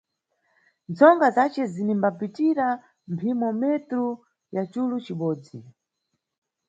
Ntsonga 0.91 1.27
zace 1.35 1.61
zinimbapitira 1.73 2.67
mphimo 3.13 3.47
metru 3.61 4.05
ya 4.55 4.63
culu 4.71 4.97
cibodzi. 5.05 5.57